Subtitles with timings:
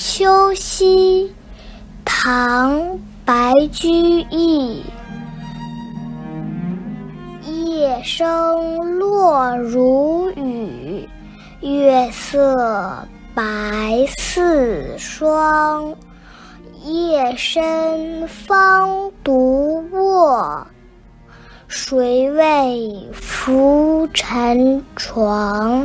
[0.00, 1.34] 秋夕，
[2.04, 2.72] 唐·
[3.24, 3.88] 白居
[4.30, 4.84] 易。
[7.42, 8.28] 夜深
[9.00, 11.08] 落如雨，
[11.60, 15.92] 月色白似霜。
[16.84, 20.64] 夜深方独卧，
[21.66, 25.84] 谁为浮沉床？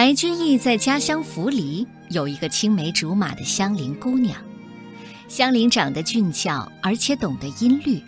[0.00, 4.34] 白居易在家乡涪陵有一个青梅竹马的香菱姑娘，
[5.28, 8.00] 香菱长得俊俏，而且懂得音律。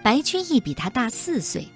[0.00, 1.66] 白居易比她大四岁，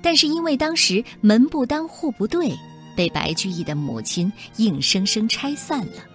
[0.00, 2.56] 但是因为当时门不当户不对，
[2.96, 6.06] 被白居易的母亲硬生生拆散了。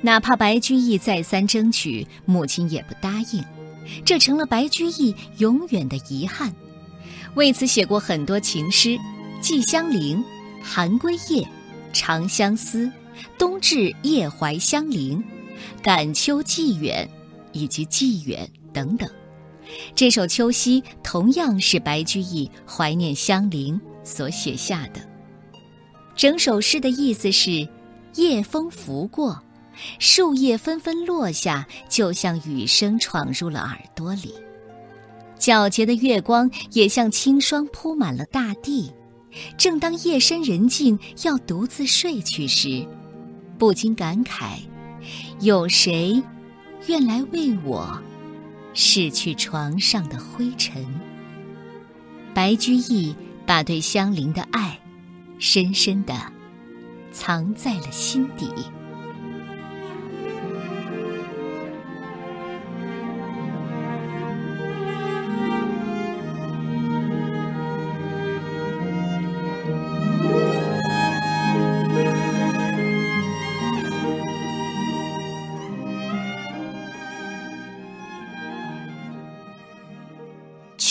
[0.00, 3.44] 哪怕白居易再三争取，母亲也不答应，
[4.04, 6.52] 这成了白居易永远的遗憾。
[7.36, 8.88] 为此写过很多情诗，
[9.40, 10.18] 《寄香菱》
[10.64, 11.18] 《寒归夜》。
[11.92, 12.86] 《长相思》
[13.38, 15.18] 《冬至夜怀香邻》
[15.82, 17.08] 《感秋寄远》
[17.52, 19.08] 以及《寄远》等等，
[19.94, 25.00] 这首《秋夕》同样是白居易怀念香菱所写下的。
[26.16, 27.66] 整首诗的意思是：
[28.16, 29.40] 夜风拂过，
[29.98, 34.30] 树叶纷纷落下，就像雨声闯入了耳朵里；
[35.38, 38.92] 皎洁的月光也像清霜铺满了大地。
[39.56, 42.86] 正当夜深人静要独自睡去时，
[43.58, 44.58] 不禁感慨：
[45.40, 46.22] 有谁
[46.86, 48.00] 愿来为我
[48.74, 50.84] 拭去床上的灰尘？
[52.34, 53.14] 白居易
[53.46, 54.78] 把对香菱的爱，
[55.38, 56.14] 深深的
[57.10, 58.48] 藏在了心底。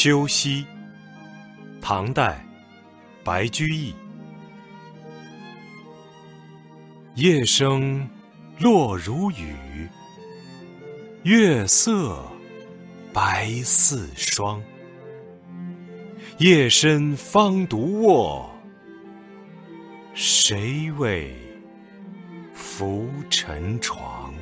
[0.03, 0.66] 秋夕，
[1.79, 2.44] 唐代，
[3.23, 3.94] 白居易。
[7.13, 8.09] 夜深
[8.57, 9.88] 落如雨，
[11.22, 12.19] 月色
[13.13, 14.59] 白似霜。
[16.39, 18.50] 夜深方独卧，
[20.16, 21.31] 谁为
[22.56, 24.33] 浮沉床？